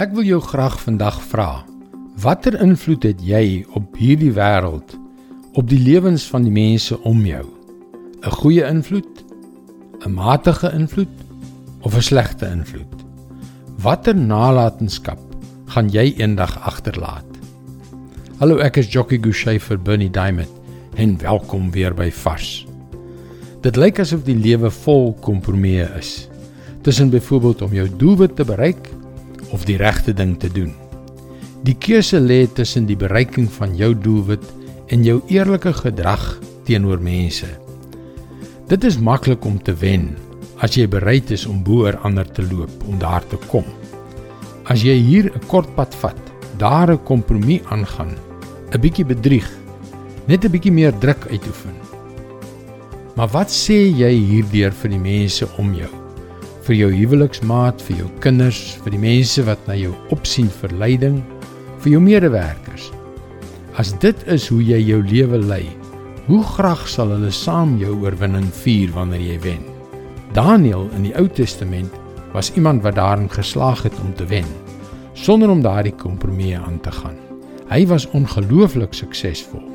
[0.00, 1.60] Ek wil jou graag vandag vra:
[2.24, 4.94] Watter invloed het jy op hierdie wêreld,
[5.60, 7.44] op die lewens van die mense om jou?
[8.24, 9.24] 'n Goeie invloed,
[10.00, 11.12] 'n matige invloed
[11.84, 13.04] of 'n slegte invloed?
[13.76, 15.20] Watter nalatenskap
[15.66, 17.28] gaan jy eendag agterlaat?
[18.38, 20.54] Hallo, ek is Jockey Gouchee vir Bernie Diamond
[20.96, 22.66] en welkom weer by Vars.
[23.60, 26.28] Dit lyk asof die lewe vol kompromieë is.
[26.82, 28.99] Tussen byvoorbeeld om jou doelwit te bereik
[29.52, 30.72] of die regte ding te doen.
[31.66, 34.44] Die keuse lê tussen die bereiking van jou doelwit
[34.88, 36.24] en jou eerlike gedrag
[36.64, 37.48] teenoor mense.
[38.70, 40.12] Dit is maklik om te wen
[40.60, 43.64] as jy bereid is om boer ander te loop om daar te kom.
[44.70, 46.20] As jy hier 'n kort pad vat,
[46.58, 48.14] daar 'n kompromie aangaan,
[48.72, 49.48] 'n bietjie bedrieg,
[50.26, 51.74] net 'n bietjie meer druk uitoefen.
[53.16, 55.99] Maar wat sê jy hierdeur vir die mense om jou?
[56.70, 61.16] Vir jou huweliksmaat, vir jou kinders, vir die mense wat na jou opsien vir leiding,
[61.82, 62.92] vir jou medewerkers.
[63.74, 65.64] As dit is hoe jy jou lewe lei,
[66.28, 69.66] hoe graag sal hulle saam jou oorwinning vier wanneer jy wen?
[70.36, 71.90] Daniël in die Ou Testament
[72.36, 74.46] was iemand wat daarin geslaag het om te wen,
[75.18, 77.18] sonder om daardie kompromieë aan te gaan.
[77.66, 79.66] Hy was ongelooflik suksesvol.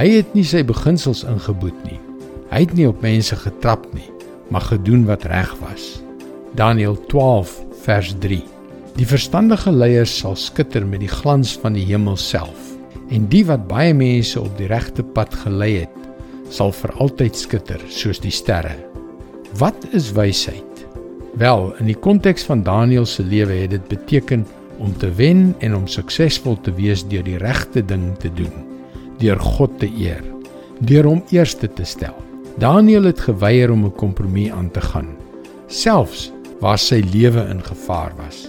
[0.00, 2.00] Hy het nie sy beginsels ingeboet nie.
[2.48, 4.08] Hy het nie op mense getrap nie,
[4.48, 5.98] maar gedoen wat reg was.
[6.56, 8.40] Daniël 12 vers 3.
[8.96, 12.72] Die verstandige leiers sal skitter met die glans van die hemel self
[13.12, 15.98] en die wat baie mense op die regte pad gelei het,
[16.52, 18.74] sal vir altyd skitter soos die sterre.
[19.60, 20.64] Wat is wysheid?
[21.40, 24.46] Wel, in die konteks van Daniël se lewe het dit beteken
[24.78, 28.64] om te wen en om suksesvol te wees deur die regte ding te doen,
[29.20, 30.24] deur God te eer,
[30.80, 32.16] deur hom eerste te stel.
[32.58, 35.14] Daniël het geweier om 'n kompromie aan te gaan,
[35.66, 38.48] selfs waar sy lewe in gevaar was.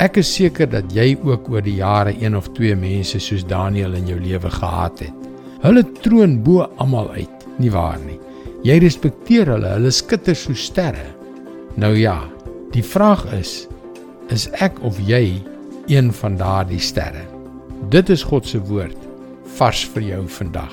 [0.00, 3.98] Ek is seker dat jy ook oor die jare een of twee mense soos Daniël
[3.98, 5.26] in jou lewe gehad het.
[5.60, 8.16] Hulle troon bo almal uit, nie waar nie?
[8.64, 11.04] Jy respekteer hulle, hulle skitter so sterre.
[11.76, 12.16] Nou ja,
[12.72, 13.66] die vraag is,
[14.32, 15.40] is ek of jy
[15.90, 17.26] een van daardie sterre?
[17.92, 18.96] Dit is God se woord
[19.58, 20.72] vars vir jou vandag.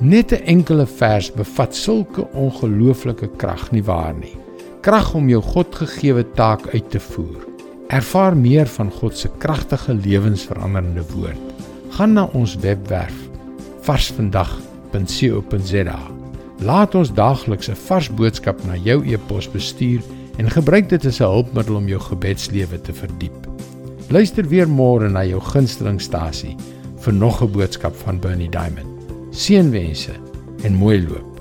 [0.00, 4.43] Net 'n enkele vers bevat sulke ongelooflike krag nie waar nie
[4.84, 7.40] krag om jou Godgegewe taak uit te voer.
[7.88, 11.40] Ervaar meer van God se kragtige lewensveranderende woord.
[11.96, 13.16] Gaan na ons webwerf
[13.86, 15.98] varsvandag.co.za.
[16.68, 20.00] Laat ons daagliks 'n vars boodskap na jou e-pos bestuur
[20.36, 23.48] en gebruik dit as 'n hulpmiddel om jou gebedslewe te verdiep.
[24.08, 26.56] Luister weer môre na jou gunstelingstasie
[27.00, 28.86] vir nog 'n boodskap van Bernie Diamond.
[29.30, 30.12] Seënwense
[30.62, 31.33] en mooi loop.